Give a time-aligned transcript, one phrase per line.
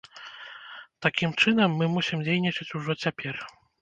[1.05, 3.35] Такім чынам, мы мусім дзейнічаць ужо цяпер.